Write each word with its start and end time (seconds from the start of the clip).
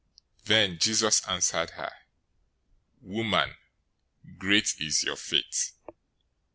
015:028 0.39 0.45
Then 0.45 0.77
Jesus 0.79 1.23
answered 1.27 1.69
her, 1.75 1.91
"Woman, 3.01 3.55
great 4.39 4.73
is 4.79 5.03
your 5.03 5.15
faith! 5.15 5.73